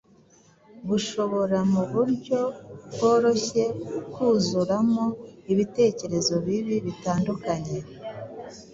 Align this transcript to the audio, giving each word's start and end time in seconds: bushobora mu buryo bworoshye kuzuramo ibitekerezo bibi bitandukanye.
bushobora 0.87 1.57
mu 1.73 1.83
buryo 1.91 2.39
bworoshye 2.91 3.63
kuzuramo 4.13 5.05
ibitekerezo 5.51 6.33
bibi 6.45 6.75
bitandukanye. 6.85 7.77